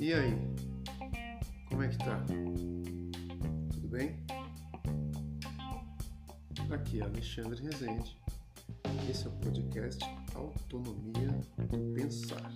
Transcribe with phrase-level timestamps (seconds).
[0.00, 0.36] E aí?
[1.68, 2.24] Como é que tá?
[3.72, 4.16] Tudo bem?
[6.72, 8.18] Aqui é Alexandre Rezende.
[9.08, 10.04] Esse é o podcast
[10.34, 11.30] Autonomia
[11.68, 12.52] do Pensar.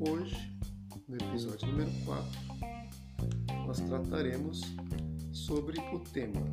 [0.00, 0.58] Hoje,
[1.06, 2.26] no episódio número 4,
[3.68, 4.62] nós trataremos
[5.50, 6.46] sobre o tema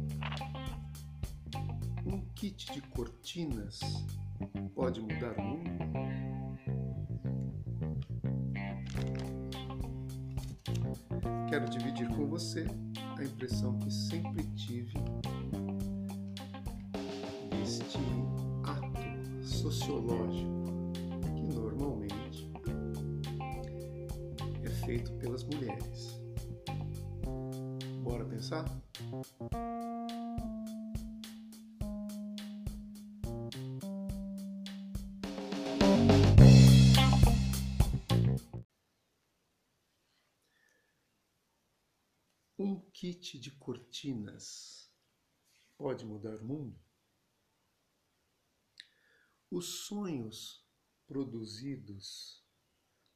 [2.03, 3.79] Um kit de cortinas
[4.73, 5.69] pode mudar o mundo?
[11.47, 12.65] Quero dividir com você
[13.19, 14.93] a impressão que sempre tive
[17.51, 17.99] deste
[18.63, 20.91] ato sociológico
[21.35, 22.49] que normalmente
[24.63, 26.16] é feito pelas mulheres.
[28.37, 28.65] Pensar?
[42.59, 44.87] Um kit de cortinas
[45.75, 46.79] pode mudar o mundo?
[49.49, 50.63] Os sonhos
[51.07, 52.45] produzidos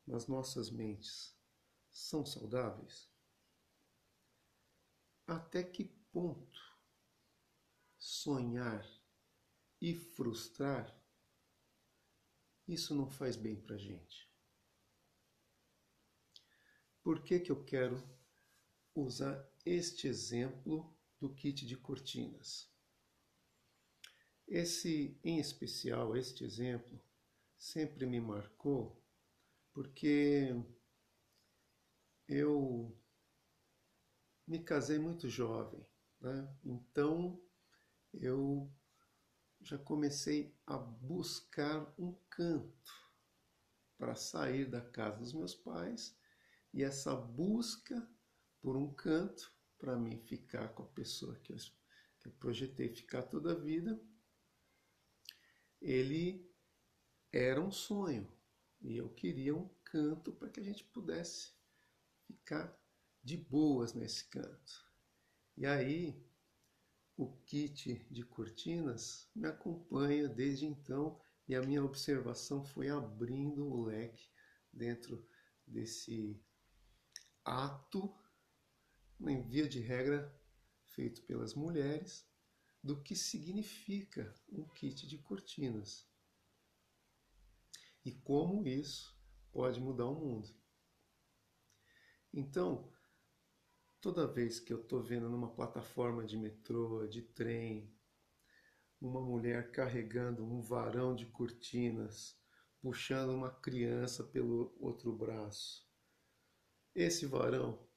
[0.07, 1.37] nas nossas mentes
[1.91, 3.10] são saudáveis?
[5.31, 6.59] Até que ponto
[7.97, 8.85] sonhar
[9.79, 10.99] e frustrar
[12.67, 14.29] isso não faz bem para gente?
[17.01, 17.97] Por que, que eu quero
[18.95, 22.67] usar este exemplo do kit de cortinas.
[24.47, 26.99] Esse, em especial, este exemplo,
[27.55, 29.01] sempre me marcou
[29.71, 30.49] porque
[32.27, 33.00] eu
[34.47, 35.85] me casei muito jovem,
[36.19, 36.55] né?
[36.63, 37.41] então
[38.13, 38.71] eu
[39.61, 43.11] já comecei a buscar um canto
[43.97, 46.17] para sair da casa dos meus pais
[46.73, 48.09] e essa busca
[48.59, 51.57] por um canto para mim ficar com a pessoa que eu,
[52.19, 53.99] que eu projetei ficar toda a vida,
[55.81, 56.47] ele
[57.31, 58.31] era um sonho
[58.81, 61.53] e eu queria um canto para que a gente pudesse
[62.25, 62.67] ficar
[63.23, 64.85] de boas nesse canto.
[65.57, 66.25] E aí
[67.15, 73.83] o kit de cortinas me acompanha desde então e a minha observação foi abrindo o
[73.83, 74.29] leque
[74.71, 75.27] dentro
[75.67, 76.41] desse
[77.43, 78.13] ato
[79.29, 80.33] em via de regra
[80.85, 82.27] feito pelas mulheres,
[82.83, 86.09] do que significa um kit de cortinas
[88.03, 89.15] e como isso
[89.51, 90.49] pode mudar o mundo.
[92.33, 92.91] Então,
[94.01, 97.93] toda vez que eu estou vendo numa plataforma de metrô, de trem,
[98.99, 102.35] uma mulher carregando um varão de cortinas,
[102.81, 105.87] puxando uma criança pelo outro braço,
[106.95, 107.87] esse varão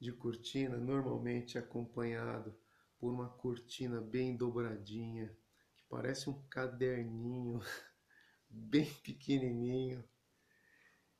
[0.00, 2.58] de cortina, normalmente acompanhado
[2.98, 5.36] por uma cortina bem dobradinha,
[5.76, 7.60] que parece um caderninho
[8.48, 10.02] bem pequenininho.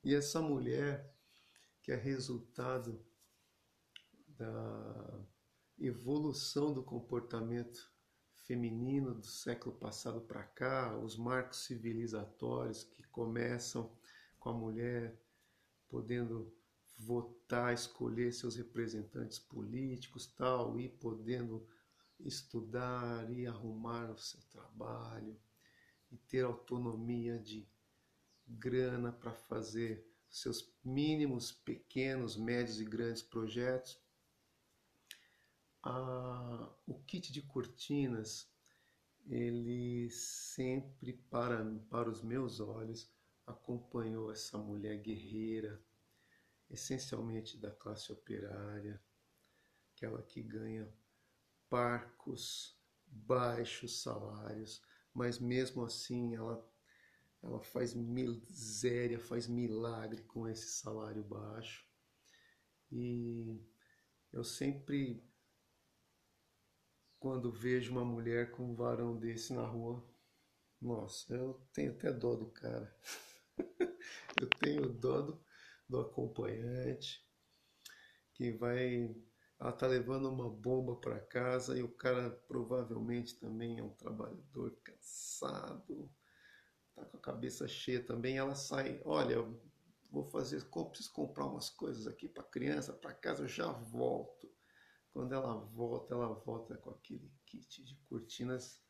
[0.03, 1.15] E essa mulher,
[1.83, 3.05] que é resultado
[4.41, 5.23] da
[5.77, 7.91] evolução do comportamento
[8.33, 13.95] feminino do século passado para cá, os marcos civilizatórios que começam
[14.39, 15.15] com a mulher
[15.87, 16.51] podendo
[16.97, 21.67] votar, escolher seus representantes políticos, tal, e podendo
[22.19, 25.39] estudar e arrumar o seu trabalho
[26.11, 27.67] e ter autonomia de
[28.47, 34.00] grana para fazer seus mínimos, pequenos, médios e grandes projetos.
[35.83, 38.47] Ah, o kit de cortinas,
[39.27, 43.11] ele sempre para, para os meus olhos
[43.45, 45.81] acompanhou essa mulher guerreira,
[46.69, 49.01] essencialmente da classe operária,
[49.93, 50.91] aquela que ganha
[51.69, 54.81] parcos, baixos salários,
[55.13, 56.65] mas mesmo assim ela,
[57.41, 61.85] ela faz miséria, faz milagre com esse salário baixo.
[62.91, 63.59] E
[64.31, 65.23] eu sempre,
[67.21, 70.03] quando vejo uma mulher com um varão desse na rua,
[70.81, 72.91] nossa, eu tenho até dó do cara.
[74.41, 75.45] eu tenho dó do,
[75.87, 77.23] do acompanhante
[78.33, 79.15] que vai
[79.59, 84.75] ela tá levando uma bomba para casa e o cara provavelmente também é um trabalhador
[84.83, 86.11] cansado,
[86.95, 88.39] tá com a cabeça cheia também.
[88.39, 89.37] Ela sai, olha,
[90.09, 94.40] vou fazer, preciso comprar umas coisas aqui para criança, para casa, eu já volto.
[95.13, 98.81] Quando ela volta, ela volta com aquele kit de cortinas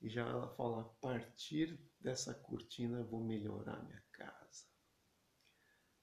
[0.00, 4.66] e já ela fala: a partir dessa cortina eu vou melhorar minha casa.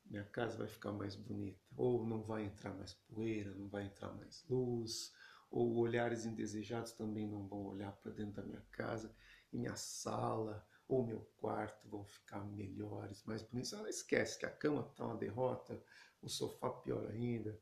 [0.05, 4.11] Minha casa vai ficar mais bonita, ou não vai entrar mais poeira, não vai entrar
[4.13, 5.13] mais luz,
[5.49, 9.15] ou olhares indesejados também não vão olhar para dentro da minha casa,
[9.53, 13.71] e minha sala ou meu quarto vão ficar melhores, mais bonitos.
[13.71, 15.81] Ela esquece que a cama está uma derrota,
[16.21, 17.57] o sofá pior ainda,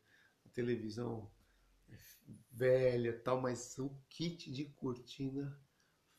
[0.45, 1.31] a televisão
[2.51, 5.57] velha tal, mas o kit de cortina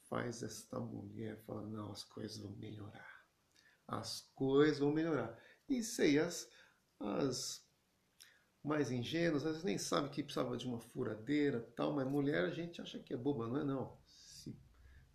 [0.09, 3.25] faz esta mulher falar, não, as coisas vão melhorar.
[3.87, 5.39] As coisas vão melhorar.
[5.69, 6.51] E sei, as,
[6.99, 7.65] as
[8.63, 12.51] mais ingênuas, às vezes nem sabe que precisava de uma furadeira tal, mas mulher a
[12.51, 13.99] gente acha que é boba, não é não.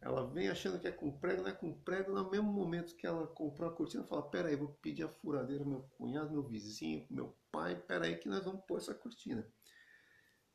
[0.01, 3.07] Ela vem achando que é com prego, não é com prego, no mesmo momento que
[3.07, 7.36] ela comprou a cortina, fala, peraí, vou pedir a furadeira meu cunhado, meu vizinho, meu
[7.51, 9.48] pai, peraí que nós vamos pôr essa cortina.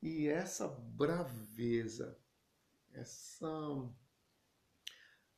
[0.03, 2.19] E essa braveza,
[2.93, 3.47] essa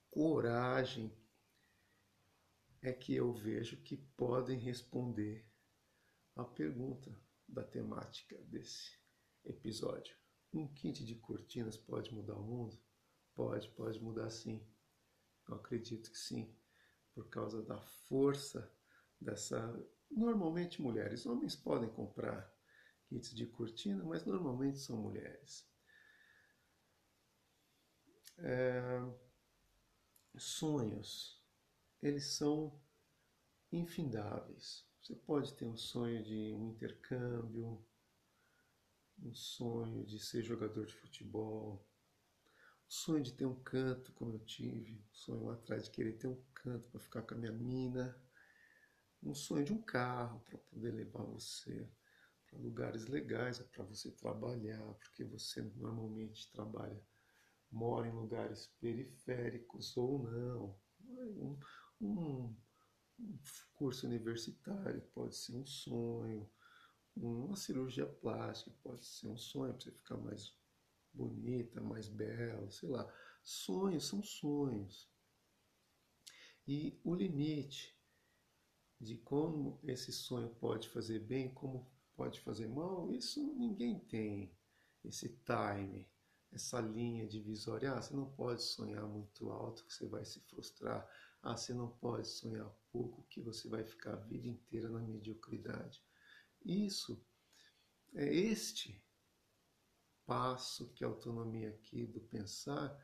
[0.08, 1.12] coragem
[2.80, 5.44] é que eu vejo que podem responder
[6.36, 7.12] a pergunta
[7.48, 8.98] da temática desse
[9.44, 10.16] episódio.
[10.52, 12.78] Um kit de cortinas pode mudar o mundo?
[13.34, 14.64] Pode, pode mudar sim.
[15.48, 16.54] Eu acredito que sim,
[17.12, 18.72] por causa da força
[19.20, 19.58] dessa.
[20.08, 22.51] Normalmente mulheres, homens podem comprar
[23.12, 25.68] kits de cortina, mas normalmente são mulheres.
[28.38, 28.80] É...
[30.38, 31.38] Sonhos,
[32.00, 32.80] eles são
[33.70, 34.88] infindáveis.
[35.02, 37.84] Você pode ter um sonho de um intercâmbio,
[39.18, 41.86] um sonho de ser jogador de futebol,
[42.88, 46.28] sonho de ter um canto como eu tive, um sonho lá atrás de querer ter
[46.28, 48.18] um canto para ficar com a minha mina,
[49.22, 51.86] um sonho de um carro para poder levar você
[52.52, 57.00] lugares legais, para você trabalhar, porque você normalmente trabalha,
[57.70, 60.78] mora em lugares periféricos ou não.
[61.00, 61.58] Um,
[62.00, 62.56] um,
[63.18, 63.38] um
[63.74, 66.48] curso universitário pode ser um sonho,
[67.16, 70.54] uma cirurgia plástica pode ser um sonho para você ficar mais
[71.12, 73.12] bonita, mais bela, sei lá.
[73.42, 75.10] Sonhos são sonhos.
[76.66, 77.98] E o limite
[79.00, 81.90] de como esse sonho pode fazer bem, como
[82.22, 84.56] pode fazer mal, isso ninguém tem.
[85.04, 86.08] Esse time,
[86.52, 87.92] essa linha divisória.
[87.92, 91.04] Ah, você não pode sonhar muito alto que você vai se frustrar.
[91.42, 96.00] Ah, você não pode sonhar pouco que você vai ficar a vida inteira na mediocridade.
[96.64, 97.20] Isso
[98.14, 99.04] é este
[100.24, 102.96] passo que a autonomia aqui do pensar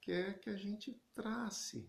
[0.00, 1.88] quer que a gente trace,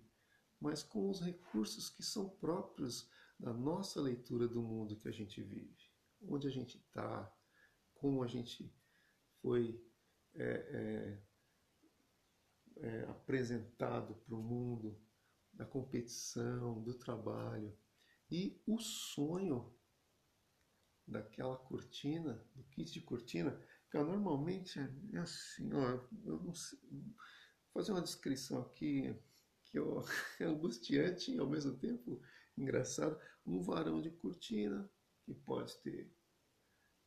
[0.62, 3.10] mas com os recursos que são próprios
[3.40, 5.85] da nossa leitura do mundo que a gente vive,
[6.30, 7.32] onde a gente está,
[7.94, 8.74] como a gente
[9.42, 9.82] foi
[10.34, 11.24] é, é,
[12.78, 15.00] é, apresentado para o mundo,
[15.54, 17.78] da competição, do trabalho
[18.30, 19.74] e o sonho
[21.08, 23.58] daquela cortina, do kit de cortina,
[23.94, 27.16] normalmente é assim, ó, eu não sei, vou
[27.74, 29.16] fazer uma descrição aqui
[29.66, 30.04] que ó,
[30.40, 32.22] é angustiante e ao mesmo tempo
[32.58, 33.20] engraçado.
[33.46, 34.90] Um varão de cortina
[35.26, 36.14] que pode ter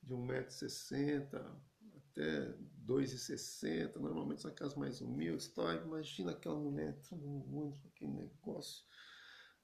[0.03, 1.61] de 1,60m
[1.97, 2.53] até
[2.85, 5.49] 2,60m, normalmente são aquelas mais humildes.
[5.49, 5.75] Tá?
[5.75, 8.85] Imagina aquela mulher entrando no mundo com aquele negócio,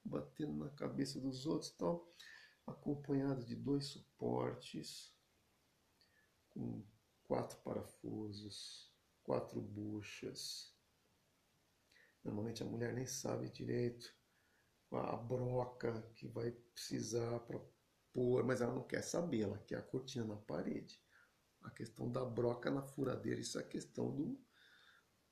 [0.03, 2.09] batendo na cabeça dos outros tal,
[2.65, 5.13] acompanhado de dois suportes
[6.49, 6.85] com
[7.23, 10.73] quatro parafusos, quatro buchas.
[12.23, 14.15] Normalmente a mulher nem sabe direito
[14.91, 17.59] a broca que vai precisar para
[18.15, 20.97] pôr, mas ela não quer saber, ela quer a cortina na parede.
[21.63, 24.39] A questão da broca na furadeira, isso é a questão do,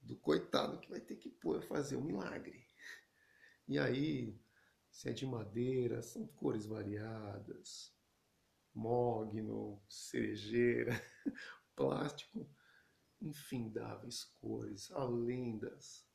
[0.01, 2.67] do coitado que vai ter que pôr, fazer um milagre.
[3.69, 4.37] E aí,
[4.91, 7.95] se é de madeira, são cores variadas,
[8.73, 10.91] mogno, cerejeira,
[11.73, 12.49] plástico,
[13.21, 16.05] infindáveis cores, além das,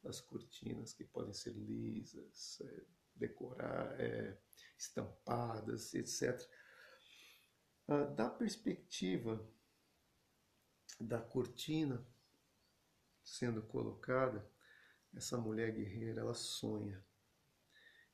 [0.00, 4.36] das cortinas que podem ser lisas, é, decorar, é,
[4.76, 6.40] estampadas, etc.
[7.88, 9.48] Ah, da perspectiva
[11.00, 12.04] da cortina
[13.24, 14.50] sendo colocada,
[15.14, 17.04] essa mulher guerreira, ela sonha.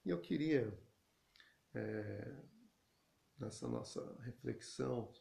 [0.04, 0.78] E eu queria,
[1.74, 2.36] é,
[3.38, 5.12] nessa nossa reflexão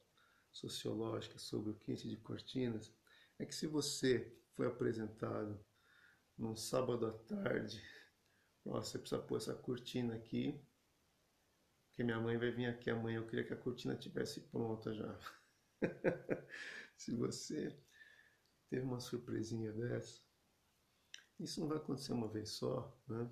[0.52, 2.94] sociológica sobre o kit de cortinas
[3.40, 5.64] é que se você foi apresentado
[6.38, 7.82] num sábado à tarde,
[8.74, 10.60] você precisa pôr essa cortina aqui,
[11.88, 15.20] porque minha mãe vai vir aqui amanhã, eu queria que a cortina tivesse pronta já.
[16.96, 17.76] se você
[18.70, 20.22] teve uma surpresinha dessa,
[21.40, 23.30] isso não vai acontecer uma vez só, né?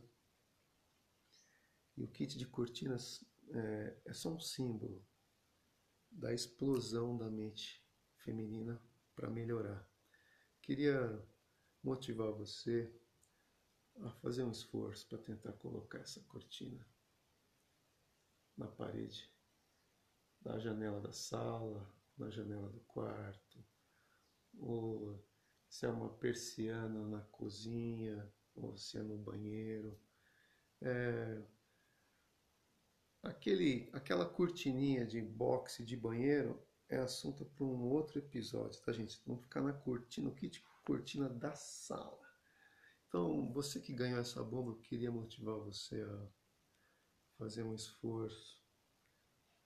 [1.98, 5.06] E o kit de cortinas é, é só um símbolo
[6.12, 7.86] da explosão da mente
[8.18, 8.82] feminina
[9.16, 9.88] para melhorar.
[10.62, 11.24] Queria
[11.84, 12.92] motivar você
[14.04, 16.86] a fazer um esforço para tentar colocar essa cortina
[18.58, 19.30] na parede
[20.42, 23.66] da janela da sala, na janela do quarto,
[24.60, 25.20] ou
[25.68, 30.00] se é uma persiana na cozinha, ou se é no banheiro.
[30.82, 31.42] É,
[33.24, 39.20] aquele, aquela cortininha de boxe de banheiro é assunto para um outro episódio, tá, gente?
[39.26, 42.25] Vamos ficar na cortina, no kit cortina da sala.
[43.16, 46.28] Então, você que ganhou essa bomba, eu queria motivar você a
[47.38, 48.62] fazer um esforço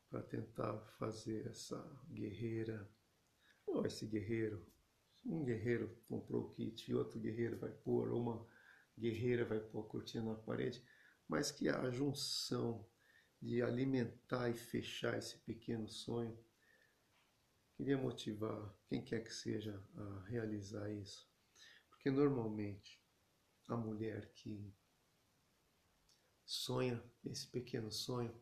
[0.08, 1.75] para tentar fazer essa
[2.12, 2.88] guerreira,
[3.65, 4.63] ou esse guerreiro,
[5.25, 8.48] um guerreiro comprou o kit e outro guerreiro vai pôr, ou uma
[8.96, 10.86] guerreira vai pôr a cortina na parede,
[11.27, 12.88] mas que a junção
[13.41, 16.38] de alimentar e fechar esse pequeno sonho,
[17.74, 21.27] queria motivar quem quer que seja a realizar isso.
[21.89, 22.99] Porque normalmente
[23.70, 24.76] a mulher que
[26.44, 28.36] sonha esse pequeno sonho,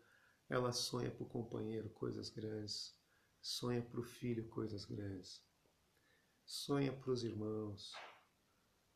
[0.49, 2.97] ela sonha para o companheiro coisas grandes,
[3.41, 5.45] sonha para o filho coisas grandes,
[6.45, 7.93] sonha para os irmãos,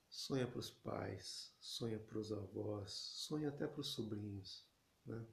[0.10, 4.66] sonha para os pais, sonha para os avós, sonha até para os sobrinhos.
[5.06, 5.28] Né?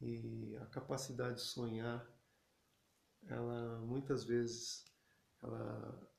[0.00, 2.08] E a capacidade de sonhar,
[3.26, 4.84] ela muitas vezes
[5.42, 6.10] ela,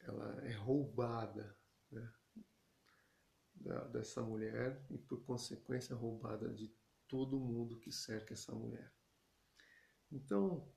[0.00, 1.56] ela é roubada
[1.94, 2.12] né?
[3.54, 6.68] Da, dessa mulher e por consequência roubada de
[7.08, 8.92] todo mundo que cerca essa mulher.
[10.10, 10.68] Então,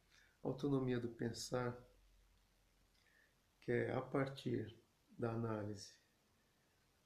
[0.44, 1.78] autonomia do pensar,
[3.62, 4.78] que é a partir
[5.18, 5.94] da análise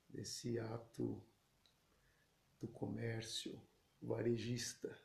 [0.08, 1.24] desse ato
[2.60, 3.62] do comércio
[4.02, 4.96] varejista,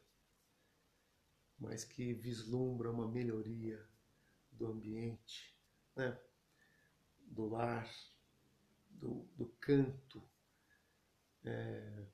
[1.58, 3.88] mas que vislumbra uma melhoria
[4.52, 5.56] do ambiente,
[5.94, 6.18] né?
[7.20, 7.90] do lar,
[8.90, 10.22] do, do canto,
[11.46, 12.06] é,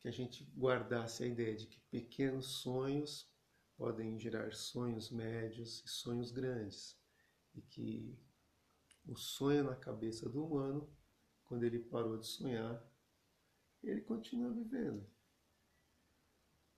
[0.00, 3.30] que a gente guardasse a ideia de que pequenos sonhos
[3.76, 6.98] podem gerar sonhos médios e sonhos grandes,
[7.54, 8.18] e que
[9.06, 10.88] o sonho na cabeça do humano,
[11.44, 12.82] quando ele parou de sonhar,
[13.82, 15.06] ele continua vivendo.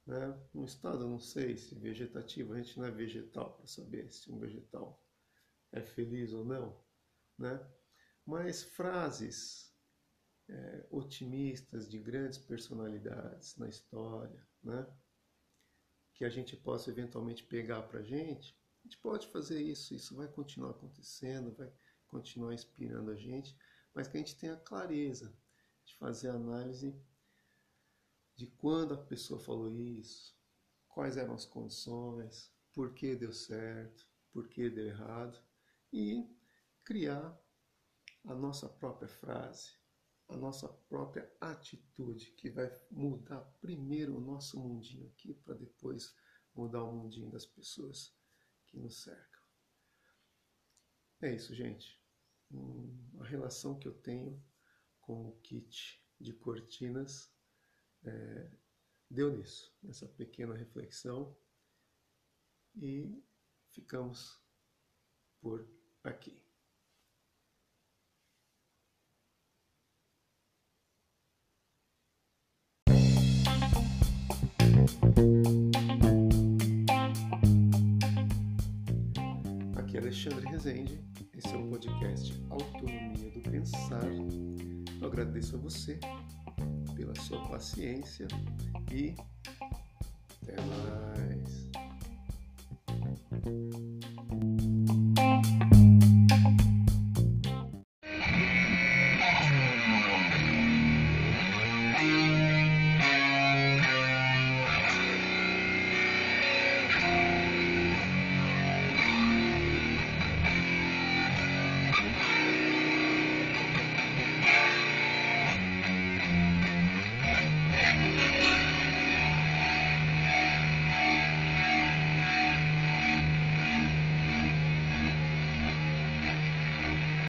[0.07, 0.49] Né?
[0.55, 4.39] Um estado, não sei se vegetativo, a gente não é vegetal para saber se um
[4.39, 5.05] vegetal
[5.73, 6.81] é feliz ou não,
[7.37, 7.61] né?
[8.25, 9.66] mas frases
[10.49, 14.87] é, otimistas de grandes personalidades na história, né?
[16.15, 20.17] que a gente possa eventualmente pegar para a gente, a gente pode fazer isso, isso
[20.17, 21.71] vai continuar acontecendo, vai
[22.07, 23.57] continuar inspirando a gente,
[23.95, 25.37] mas que a gente tenha clareza
[25.85, 26.99] de fazer análise
[28.35, 30.37] de quando a pessoa falou isso,
[30.89, 35.39] quais eram as condições, por que deu certo, por que deu errado,
[35.93, 36.29] e
[36.85, 37.39] criar
[38.25, 39.71] a nossa própria frase,
[40.29, 46.15] a nossa própria atitude, que vai mudar primeiro o nosso mundinho aqui, para depois
[46.55, 48.15] mudar o mundinho das pessoas
[48.67, 49.43] que nos cercam.
[51.21, 52.01] É isso, gente.
[53.21, 54.43] a relação que eu tenho
[55.01, 57.33] com o kit de cortinas
[58.05, 58.51] é,
[59.11, 61.37] deu nisso, nessa pequena reflexão.
[62.77, 63.23] E
[63.71, 64.39] ficamos
[65.41, 65.67] por
[66.05, 66.46] aqui.
[80.27, 81.01] Alexandre Rezende,
[81.37, 84.03] esse é o podcast Autonomia do Pensar.
[85.01, 86.01] Eu agradeço a você
[86.97, 88.27] pela sua paciência
[88.91, 89.15] e
[90.43, 90.86] até mais.